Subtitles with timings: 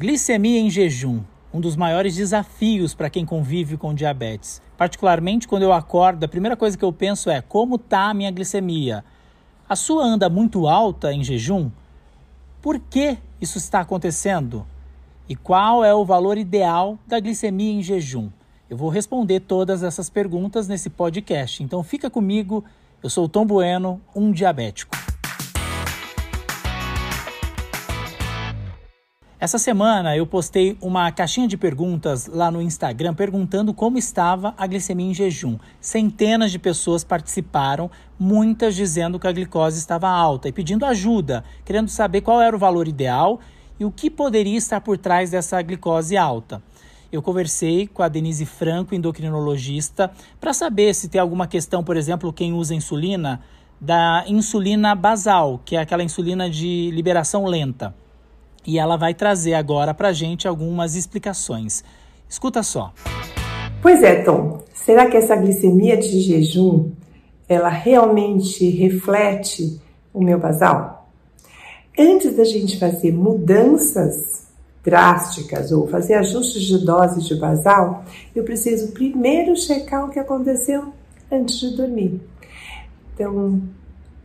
[0.00, 1.22] Glicemia em jejum,
[1.52, 4.62] um dos maiores desafios para quem convive com diabetes.
[4.76, 8.30] Particularmente quando eu acordo, a primeira coisa que eu penso é como está a minha
[8.30, 9.04] glicemia.
[9.68, 11.68] A sua anda muito alta em jejum?
[12.62, 14.64] Por que isso está acontecendo?
[15.28, 18.30] E qual é o valor ideal da glicemia em jejum?
[18.70, 21.60] Eu vou responder todas essas perguntas nesse podcast.
[21.60, 22.64] Então fica comigo.
[23.02, 25.07] Eu sou o Tom Bueno, um diabético.
[29.40, 34.66] Essa semana eu postei uma caixinha de perguntas lá no Instagram perguntando como estava a
[34.66, 35.56] glicemia em jejum.
[35.80, 37.88] Centenas de pessoas participaram,
[38.18, 42.58] muitas dizendo que a glicose estava alta e pedindo ajuda, querendo saber qual era o
[42.58, 43.38] valor ideal
[43.78, 46.60] e o que poderia estar por trás dessa glicose alta.
[47.12, 50.10] Eu conversei com a Denise Franco, endocrinologista,
[50.40, 53.40] para saber se tem alguma questão, por exemplo, quem usa insulina,
[53.80, 57.94] da insulina basal, que é aquela insulina de liberação lenta
[58.68, 61.82] e ela vai trazer agora para gente algumas explicações.
[62.28, 62.92] Escuta só.
[63.80, 64.62] Pois é, Tom.
[64.74, 66.90] Será que essa glicemia de jejum
[67.48, 69.80] ela realmente reflete
[70.12, 71.08] o meu basal?
[71.98, 74.46] Antes da gente fazer mudanças
[74.84, 78.04] drásticas ou fazer ajustes de dose de basal,
[78.36, 80.92] eu preciso primeiro checar o que aconteceu
[81.32, 82.20] antes de dormir.
[83.14, 83.62] Então,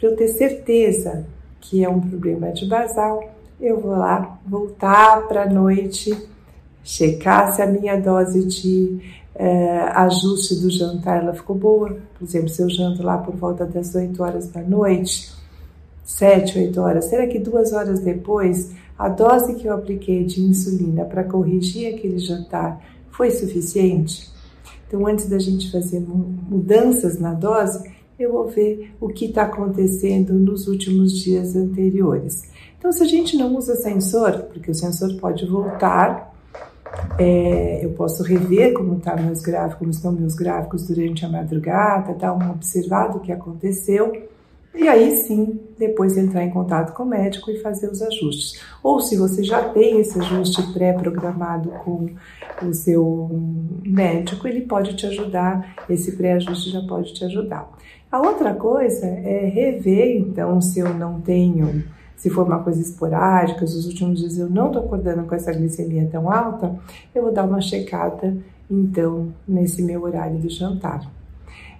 [0.00, 1.24] para eu ter certeza
[1.60, 3.22] que é um problema de basal,
[3.62, 6.12] eu vou lá voltar para a noite,
[6.82, 9.00] checar se a minha dose de
[9.36, 11.96] é, ajuste do jantar ela ficou boa.
[12.18, 15.32] Por exemplo, se eu janto lá por volta das 8 horas da noite,
[16.04, 21.04] 7, 8 horas, será que duas horas depois a dose que eu apliquei de insulina
[21.04, 22.80] para corrigir aquele jantar
[23.12, 24.28] foi suficiente?
[24.88, 30.34] Então, antes da gente fazer mudanças na dose, eu vou ver o que está acontecendo
[30.34, 32.51] nos últimos dias anteriores.
[32.82, 36.34] Então, se a gente não usa sensor, porque o sensor pode voltar,
[37.16, 42.12] é, eu posso rever como, tá meus gráficos, como estão meus gráficos durante a madrugada,
[42.12, 44.26] dar um observado o que aconteceu,
[44.74, 48.60] e aí sim, depois entrar em contato com o médico e fazer os ajustes.
[48.82, 52.08] Ou se você já tem esse ajuste pré-programado com
[52.66, 53.30] o seu
[53.84, 57.70] médico, ele pode te ajudar, esse pré-ajuste já pode te ajudar.
[58.10, 61.84] A outra coisa é rever, então, se eu não tenho
[62.22, 66.08] se for uma coisa esporádica, os últimos dias eu não estou acordando com essa glicemia
[66.08, 66.78] tão alta,
[67.12, 68.36] eu vou dar uma checada
[68.70, 71.10] então nesse meu horário do jantar.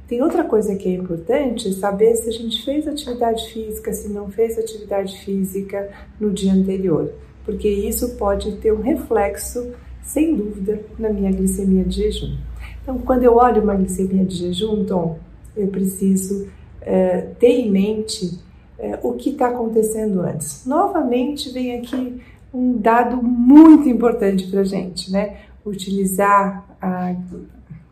[0.09, 4.33] Tem outra coisa que é importante, saber se a gente fez atividade física, se não
[4.33, 5.89] fez atividade física
[6.19, 7.13] no dia anterior,
[7.45, 9.73] porque isso pode ter um reflexo,
[10.03, 12.37] sem dúvida, na minha glicemia de jejum.
[12.83, 15.21] Então, quando eu olho uma glicemia de jejum, Tom,
[15.57, 16.49] eu preciso
[16.81, 18.41] é, ter em mente
[18.83, 20.67] é, o que está acontecendo antes.
[20.67, 22.21] Novamente vem aqui
[22.53, 25.37] um dado muito importante para a gente, né?
[25.65, 27.15] Utilizar a,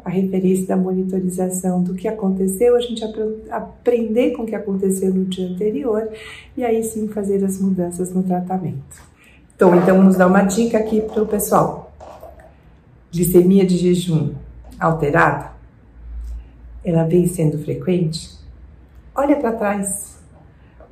[0.05, 3.05] a referência da monitorização do que aconteceu, a gente
[3.49, 6.09] aprender com o que aconteceu no dia anterior
[6.57, 9.09] e aí sim fazer as mudanças no tratamento.
[9.55, 11.93] Então, então vamos dar uma dica aqui para o pessoal.
[13.13, 14.35] Glicemia de jejum
[14.79, 15.53] alterada,
[16.85, 18.31] ela vem sendo frequente?
[19.15, 20.10] Olha para trás,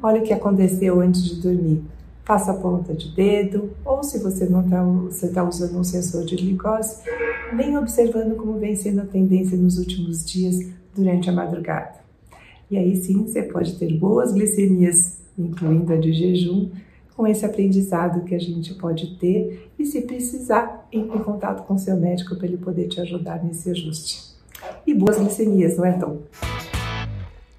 [0.03, 1.83] Olha o que aconteceu antes de dormir.
[2.25, 6.37] Faça a ponta de dedo, ou se você não está tá usando um sensor de
[6.37, 7.03] glicose,
[7.57, 10.57] vem observando como vem sendo a tendência nos últimos dias
[10.95, 11.95] durante a madrugada.
[12.71, 16.71] E aí sim você pode ter boas glicemias, incluindo a de jejum,
[17.17, 21.77] com esse aprendizado que a gente pode ter e, se precisar, entre em contato com
[21.77, 24.37] seu médico para ele poder te ajudar nesse ajuste.
[24.87, 26.19] E boas glicemias, não é, Tom?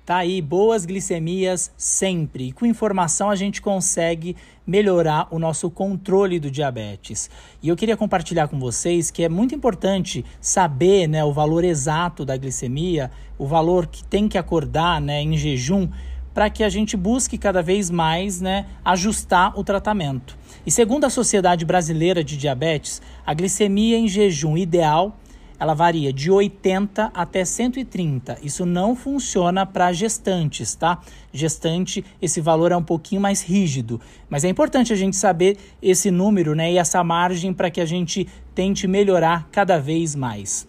[0.10, 2.48] Tá aí, boas glicemias sempre.
[2.48, 7.30] E com informação a gente consegue melhorar o nosso controle do diabetes.
[7.62, 12.26] E eu queria compartilhar com vocês que é muito importante saber né, o valor exato
[12.26, 15.88] da glicemia, o valor que tem que acordar né, em jejum,
[16.34, 20.36] para que a gente busque cada vez mais né, ajustar o tratamento.
[20.66, 25.19] E segundo a Sociedade Brasileira de Diabetes, a glicemia em jejum ideal
[25.60, 28.38] ela varia de 80 até 130.
[28.42, 31.00] Isso não funciona para gestantes, tá?
[31.34, 36.10] Gestante, esse valor é um pouquinho mais rígido, mas é importante a gente saber esse
[36.10, 40.68] número, né, e essa margem para que a gente tente melhorar cada vez mais.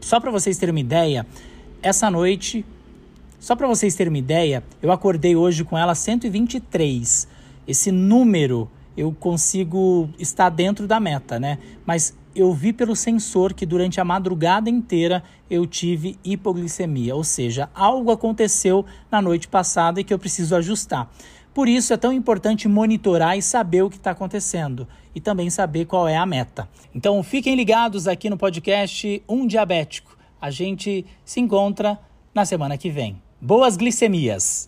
[0.00, 1.26] Só para vocês terem uma ideia,
[1.82, 2.64] essa noite,
[3.38, 7.26] só para vocês terem uma ideia, eu acordei hoje com ela 123.
[7.66, 11.58] Esse número eu consigo estar dentro da meta, né?
[11.86, 17.70] Mas eu vi pelo sensor que durante a madrugada inteira eu tive hipoglicemia, ou seja,
[17.74, 21.10] algo aconteceu na noite passada e que eu preciso ajustar.
[21.54, 25.86] Por isso é tão importante monitorar e saber o que está acontecendo e também saber
[25.86, 26.68] qual é a meta.
[26.94, 30.14] Então fiquem ligados aqui no podcast Um Diabético.
[30.38, 31.98] A gente se encontra
[32.34, 33.20] na semana que vem.
[33.40, 34.66] Boas glicemias!